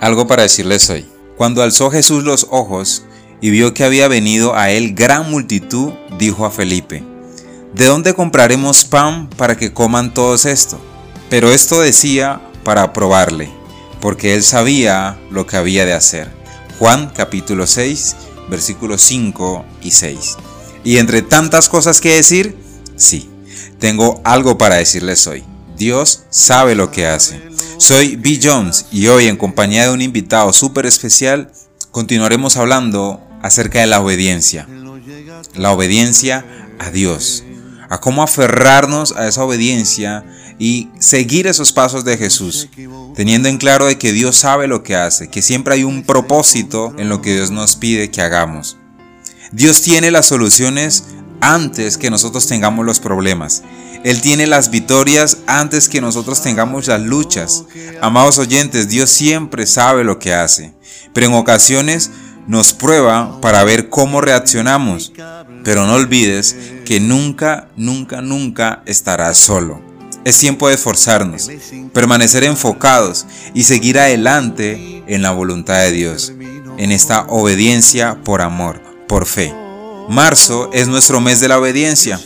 [0.00, 1.06] Algo para decirles hoy.
[1.36, 3.04] Cuando alzó Jesús los ojos
[3.40, 7.02] y vio que había venido a él gran multitud, dijo a Felipe,
[7.74, 10.80] ¿De dónde compraremos pan para que coman todos esto?
[11.28, 13.50] Pero esto decía para probarle,
[14.00, 16.28] porque él sabía lo que había de hacer.
[16.78, 18.16] Juan capítulo 6,
[18.48, 20.36] versículos 5 y 6.
[20.84, 22.56] Y entre tantas cosas que decir,
[22.96, 23.28] sí,
[23.78, 25.44] tengo algo para decirles hoy.
[25.76, 27.40] Dios sabe lo que hace.
[27.78, 28.40] Soy B.
[28.42, 31.52] Jones y hoy en compañía de un invitado súper especial
[31.92, 34.68] continuaremos hablando acerca de la obediencia.
[35.54, 36.44] La obediencia
[36.80, 37.44] a Dios.
[37.88, 40.24] A cómo aferrarnos a esa obediencia
[40.58, 42.68] y seguir esos pasos de Jesús,
[43.14, 46.92] teniendo en claro de que Dios sabe lo que hace, que siempre hay un propósito
[46.98, 48.76] en lo que Dios nos pide que hagamos.
[49.52, 51.04] Dios tiene las soluciones
[51.40, 53.62] antes que nosotros tengamos los problemas.
[54.04, 57.64] Él tiene las victorias antes que nosotros tengamos las luchas.
[58.00, 60.72] Amados oyentes, Dios siempre sabe lo que hace,
[61.12, 62.10] pero en ocasiones
[62.46, 65.12] nos prueba para ver cómo reaccionamos.
[65.64, 69.82] Pero no olvides que nunca, nunca, nunca estarás solo.
[70.24, 71.50] Es tiempo de esforzarnos,
[71.92, 76.32] permanecer enfocados y seguir adelante en la voluntad de Dios,
[76.78, 79.67] en esta obediencia por amor, por fe.
[80.08, 82.18] Marzo es nuestro mes de la obediencia.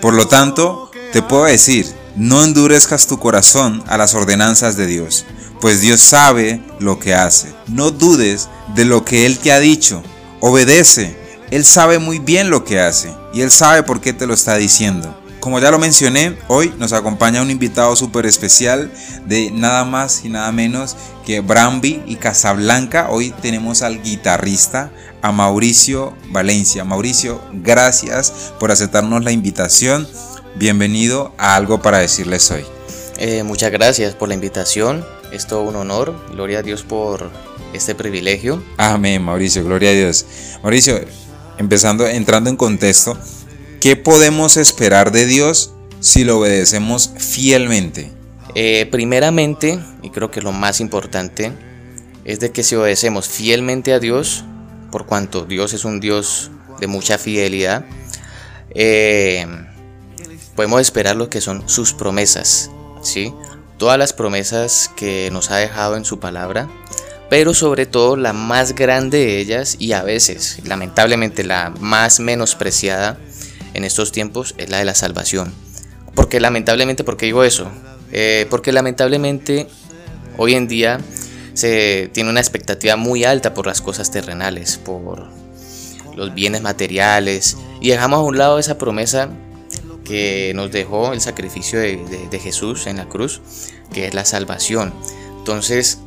[0.00, 5.26] Por lo tanto, te puedo decir, no endurezcas tu corazón a las ordenanzas de Dios,
[5.60, 7.52] pues Dios sabe lo que hace.
[7.66, 10.02] No dudes de lo que Él te ha dicho.
[10.40, 11.16] Obedece.
[11.50, 14.56] Él sabe muy bien lo que hace y Él sabe por qué te lo está
[14.56, 15.18] diciendo.
[15.40, 18.92] Como ya lo mencioné, hoy nos acompaña un invitado súper especial
[19.26, 23.08] de nada más y nada menos que Brambi y Casablanca.
[23.10, 24.90] Hoy tenemos al guitarrista,
[25.22, 26.84] a Mauricio Valencia.
[26.84, 30.08] Mauricio, gracias por aceptarnos la invitación.
[30.56, 32.64] Bienvenido a Algo para decirles hoy.
[33.18, 35.04] Eh, muchas gracias por la invitación.
[35.32, 36.14] Es todo un honor.
[36.32, 37.30] Gloria a Dios por
[37.72, 38.62] este privilegio.
[38.76, 39.64] Amén, Mauricio.
[39.64, 40.24] Gloria a Dios.
[40.62, 41.00] Mauricio,
[41.58, 43.18] empezando, entrando en contexto,
[43.80, 48.10] ¿Qué podemos esperar de Dios si lo obedecemos fielmente?
[48.56, 51.52] Eh, primeramente, y creo que lo más importante,
[52.24, 54.44] es de que si obedecemos fielmente a Dios,
[54.90, 56.50] por cuanto Dios es un Dios
[56.80, 57.84] de mucha fidelidad,
[58.74, 59.46] eh,
[60.54, 62.70] podemos esperar lo que son sus promesas,
[63.02, 63.32] ¿sí?
[63.76, 66.68] Todas las promesas que nos ha dejado en su palabra,
[67.30, 73.18] pero sobre todo la más grande de ellas y a veces, lamentablemente, la más menospreciada,
[73.74, 75.52] en estos tiempos es la de la salvación.
[76.14, 77.70] Porque lamentablemente, ¿por qué digo eso?
[78.12, 79.68] Eh, porque lamentablemente
[80.36, 81.00] hoy en día
[81.58, 85.26] se tiene una expectativa muy alta por las cosas terrenales, por
[86.14, 89.28] los bienes materiales, y dejamos a un lado esa promesa
[90.04, 93.40] que nos dejó el sacrificio de, Jesús en la cruz,
[93.92, 94.94] que es la salvación.
[95.38, 95.98] Entonces,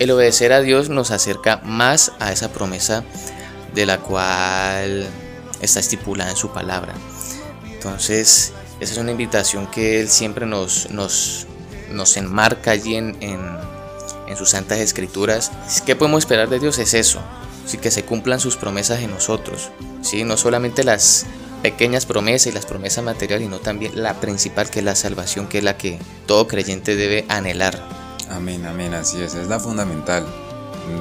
[0.00, 3.04] el obedecer a Dios nos acerca más a esa promesa
[3.76, 5.06] de la cual
[5.60, 6.94] está estipulada en su palabra.
[7.72, 11.46] Entonces, esa es una invitación que Él siempre nos, nos,
[11.92, 13.14] nos enmarca allí en,
[14.34, 15.52] sus santas escrituras.
[15.84, 16.78] ¿Qué podemos esperar de Dios?
[16.78, 17.20] Es eso,
[17.66, 17.78] ¿sí?
[17.78, 19.70] que se cumplan sus promesas en nosotros.
[20.02, 20.24] ¿sí?
[20.24, 21.26] No solamente las
[21.62, 25.58] pequeñas promesas y las promesas materiales, sino también la principal que es la salvación, que
[25.58, 27.80] es la que todo creyente debe anhelar.
[28.30, 30.26] Amén, amén, así es, es la fundamental.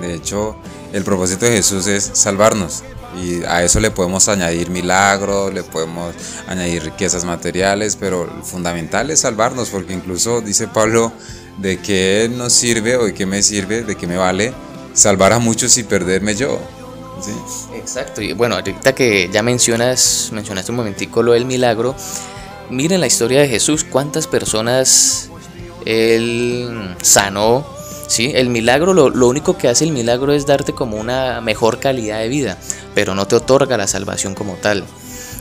[0.00, 0.56] De hecho,
[0.92, 2.82] el propósito de Jesús es salvarnos.
[3.22, 6.14] Y a eso le podemos añadir milagros, le podemos
[6.48, 11.12] añadir riquezas materiales, pero fundamental es salvarnos, porque incluso dice Pablo,
[11.58, 14.52] de qué nos sirve o de qué me sirve, de qué me vale
[14.94, 16.58] salvar a muchos y perderme yo.
[17.74, 21.94] Exacto, y bueno, ahorita que ya mencionas, mencionaste un momentico lo del milagro,
[22.70, 25.30] miren la historia de Jesús, cuántas personas
[25.84, 27.66] él sanó,
[28.08, 28.32] ¿sí?
[28.34, 32.28] El milagro, lo, único que hace el milagro es darte como una mejor calidad de
[32.28, 32.58] vida,
[32.94, 34.84] pero no te otorga la salvación como tal.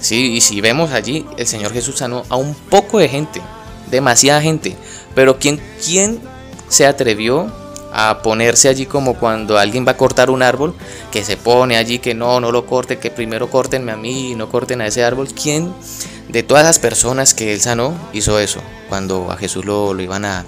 [0.00, 0.32] ¿sí?
[0.32, 3.40] Y si vemos allí, el Señor Jesús sanó a un poco de gente,
[3.90, 4.76] demasiada gente,
[5.18, 6.20] pero ¿quién, quién
[6.68, 7.50] se atrevió
[7.92, 10.76] a ponerse allí como cuando alguien va a cortar un árbol,
[11.10, 14.34] que se pone allí que no, no lo corte, que primero córtenme a mí y
[14.36, 15.26] no corten a ese árbol?
[15.34, 15.74] ¿Quién
[16.28, 18.60] de todas las personas que él sanó hizo eso?
[18.88, 20.46] Cuando a Jesús lo, lo iban a,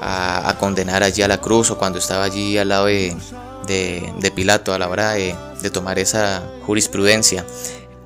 [0.00, 3.14] a, condenar allí a la cruz o cuando estaba allí al lado de,
[4.34, 5.36] Pilato a la hora de,
[5.72, 7.46] tomar esa jurisprudencia.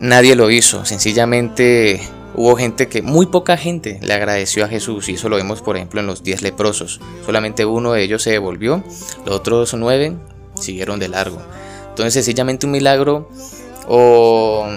[0.00, 2.02] Nadie lo hizo, sencillamente
[2.38, 5.76] hubo gente que, muy poca gente le agradeció a Jesús y eso lo vemos por
[5.76, 7.00] ejemplo en los diez leprosos.
[7.26, 8.84] Solamente uno de ellos se devolvió,
[9.26, 10.16] los otros nueve
[10.54, 11.42] siguieron de largo.
[11.88, 13.28] Entonces sencillamente un milagro
[13.88, 14.68] o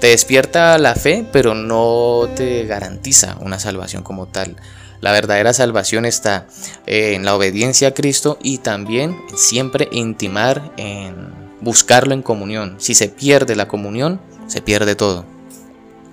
[0.00, 4.54] te despierta la fe, pero no te garantiza una salvación como tal.
[5.00, 6.46] La verdadera salvación está
[6.86, 12.76] eh, en la obediencia a Cristo y también siempre intimar en buscarlo en comunión.
[12.78, 15.37] Si se pierde la comunión, se pierde todo.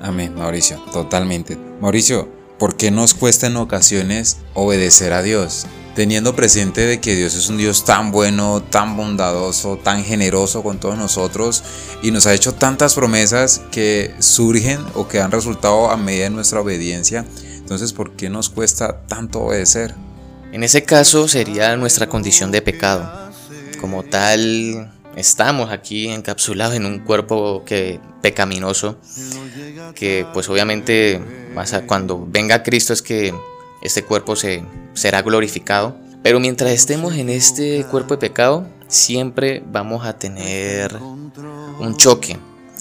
[0.02, 1.58] Amén, Mauricio, totalmente.
[1.82, 5.68] Mauricio, ¿por qué nos cuesta en ocasiones obedecer a Dios?
[5.96, 10.78] Teniendo presente de que Dios es un Dios tan bueno, tan bondadoso, tan generoso con
[10.78, 11.64] todos nosotros
[12.04, 16.32] y nos ha hecho tantas promesas que surgen o que han resultado a medida de
[16.32, 17.26] nuestra obediencia.
[17.56, 19.96] Entonces, ¿por qué nos cuesta tanto obedecer?
[20.52, 23.32] En ese caso sería nuestra condición de pecado.
[23.80, 28.98] Como tal, estamos aquí encapsulados en un cuerpo que pecaminoso
[29.96, 31.22] que pues obviamente
[31.88, 33.34] cuando venga Cristo es que
[33.82, 34.64] este cuerpo se
[34.94, 35.96] será glorificado.
[36.24, 42.38] Pero mientras estemos en este cuerpo de pecado siempre vamos a tener un choque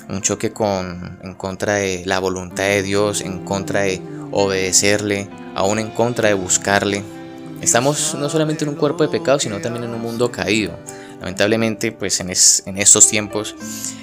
[0.08, 4.02] un choque con en contra de la voluntad de Dios en contra de
[4.32, 7.04] obedecerle aún en contra de buscarle.
[7.60, 10.78] Estamos no solamente en un cuerpo de pecado sino también en un mundo caído
[11.24, 12.28] Lamentablemente, pues en,
[12.76, 13.56] estos tiempos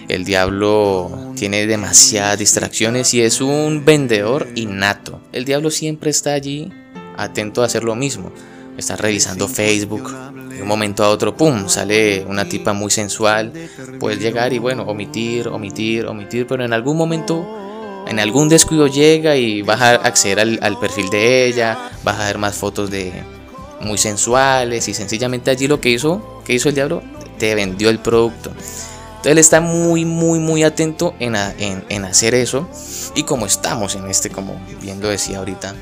[0.08, 5.22] el diablo tiene demasiadas distracciones y es un vendedor innato.
[5.32, 6.72] El diablo siempre está allí
[7.16, 8.32] atento a hacer lo mismo.
[8.76, 10.12] Está revisando Facebook.
[10.50, 11.70] De un momento a otro, ¡pum!
[11.70, 13.54] Sale una tipa muy sensual.
[14.00, 17.48] Puedes llegar y bueno, omitir, omitir, omitir, pero en algún momento
[18.08, 22.26] en algún descuido llega y vas a acceder al, al, perfil de ella, vas a
[22.26, 23.14] ver más fotos de
[23.80, 27.02] muy sensuales y sencillamente allí lo que hizo ¿Qué hizo el diablo?
[27.38, 28.52] Te vendió el producto.
[29.22, 32.68] Entonces él está muy, muy, muy atento en, en, hacer eso.
[33.14, 35.76] Y como estamos en este, como bien lo decía ahorita,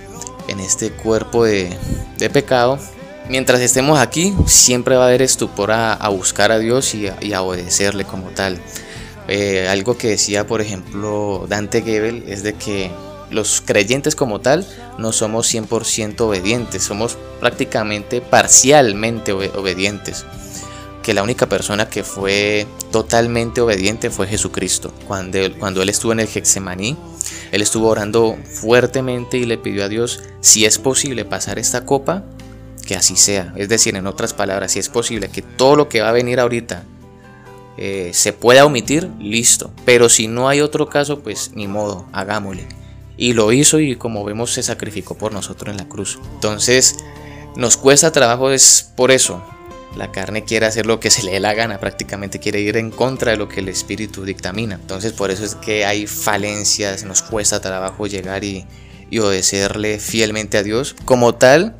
[0.50, 1.74] en este cuerpo de,
[2.34, 2.78] pecado,
[3.30, 8.04] mientras estemos aquí, siempre va a haber estupor a, buscar a Dios y a, obedecerle
[8.04, 8.60] como tal.
[9.30, 12.92] Eh, algo que decía, por ejemplo, Dante Gebel es de que
[13.30, 14.68] los creyentes como tal
[14.98, 20.26] no somos 100% obedientes, somos prácticamente parcialmente obedientes
[21.04, 24.94] que la única persona que fue totalmente obediente fue Jesucristo.
[25.08, 26.98] Cuando él, cuando él estuvo en el Getsemaní,
[27.52, 32.24] él estuvo orando fuertemente y le pidió a Dios, si es posible pasar esta copa,
[32.86, 33.54] que así sea.
[33.56, 36.40] Es decir, en otras palabras, si es posible que todo lo que va a venir
[36.40, 36.84] ahorita
[37.78, 39.72] eh, se pueda omitir, listo.
[39.86, 42.68] Pero si no hay otro caso, pues ni modo, hagámosle.
[43.16, 46.20] Y lo hizo y como vemos se sacrificó por nosotros en la cruz.
[46.34, 46.98] Entonces,
[47.56, 49.44] nos cuesta trabajo es por eso,
[49.96, 52.92] la carne quiere hacer lo que se le dé la gana, prácticamente quiere ir en
[52.92, 54.76] contra de lo que el espíritu dictamina.
[54.76, 58.66] Entonces por eso es que hay falencias, nos cuesta trabajo llegar y,
[59.20, 60.96] obedecerle fielmente a Dios.
[61.06, 61.76] Como tal,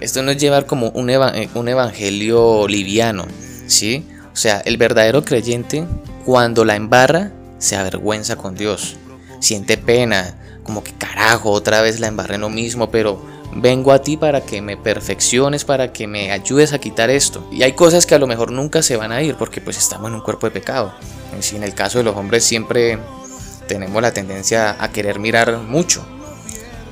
[0.00, 3.26] esto no es llevar como un, eh, un evangelio liviano,
[3.66, 4.04] ¿sí?
[4.30, 5.86] O sea, el verdadero creyente
[6.26, 8.96] cuando la embarra se avergüenza con Dios,
[9.40, 13.24] siente pena, como que carajo, otra vez la embarré en lo mismo, pero
[13.60, 17.46] vengo a ti para que me perfecciones, para que me ayudes a quitar esto.
[17.50, 20.08] Y hay cosas que a lo mejor nunca se van a ir porque pues estamos
[20.08, 20.92] en un cuerpo de pecado.
[21.52, 22.98] En el caso de los hombres siempre
[23.68, 26.04] tenemos la tendencia a querer mirar mucho.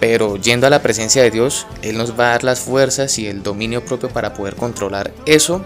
[0.01, 3.27] Pero yendo a la presencia de Dios, Él nos va a dar las fuerzas y
[3.27, 5.65] el dominio propio para poder controlar eso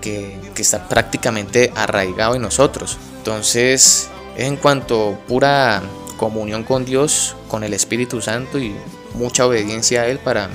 [0.00, 2.98] que, que está prácticamente arraigado en nosotros.
[3.18, 5.82] Entonces, es en cuanto pura
[6.16, 8.74] comunión con Dios, con el Espíritu Santo y
[9.14, 10.50] mucha obediencia a Él para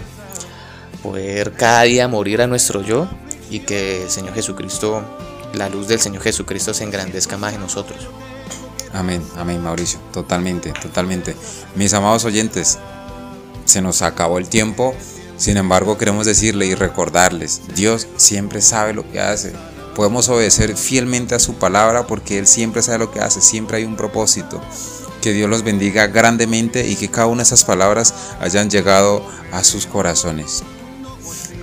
[1.03, 3.07] poder cada día morir a nuestro yo
[3.49, 5.03] y que el Señor Jesucristo,
[5.53, 8.07] la luz del Señor Jesucristo se engrandezca más en nosotros.
[8.93, 11.35] Amén, amén Mauricio, totalmente, totalmente.
[11.75, 12.79] Mis amados oyentes,
[13.65, 14.95] se nos acabó el tiempo,
[15.37, 19.53] sin embargo queremos decirle y recordarles, Dios siempre sabe lo que hace.
[19.95, 23.83] Podemos obedecer fielmente a su palabra porque Él siempre sabe lo que hace, siempre hay
[23.83, 24.61] un propósito.
[25.21, 29.63] Que Dios los bendiga grandemente y que cada una de esas palabras hayan llegado a
[29.63, 30.63] sus corazones.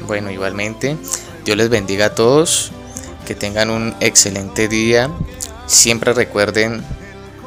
[0.07, 0.97] Bueno, igualmente,
[1.45, 2.73] Dios les bendiga a todos,
[3.27, 5.11] que tengan un excelente día.
[5.67, 6.85] Siempre recuerden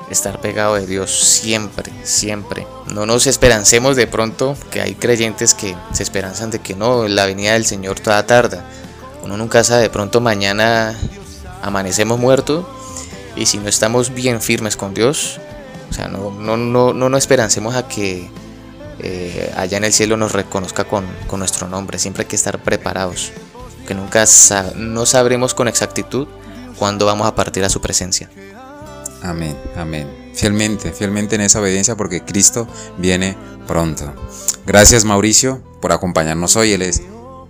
[0.10, 2.66] estar pegado de Dios, siempre, siempre.
[2.88, 7.26] No nos esperancemos de pronto, que hay creyentes que se esperanzan de que no, la
[7.26, 8.66] venida del Señor toda tarda.
[9.24, 10.98] Uno nunca sabe, de pronto mañana
[11.62, 12.66] amanecemos muertos
[13.36, 15.40] y si no estamos bien firmes con Dios,
[15.90, 18.30] o sea, no, no, no, no esperancemos a que
[19.00, 22.00] eh, allá en el cielo nos reconozca con, con, nuestro nombre.
[22.00, 23.32] Siempre hay que estar preparados,
[23.88, 24.26] que nunca
[24.76, 26.28] no sabremos con exactitud
[26.78, 28.30] cuándo vamos a partir a su presencia.
[29.24, 30.32] Amén, amén.
[30.34, 32.68] Fielmente, fielmente en esa obediencia porque Cristo
[32.98, 33.36] viene
[33.68, 34.14] pronto.
[34.66, 36.74] Gracias Mauricio por acompañarnos hoy.
[36.74, 37.02] Él es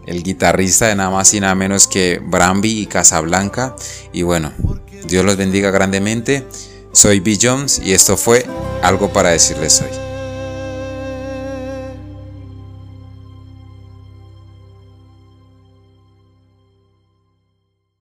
[0.05, 3.75] el guitarrista de nada más y nada menos que Brambi y Casablanca.
[4.13, 4.53] Y bueno,
[5.05, 6.45] Dios los bendiga grandemente.
[6.91, 7.37] Soy B.
[7.41, 8.45] Jones y esto fue
[8.81, 10.06] algo para decirles hoy.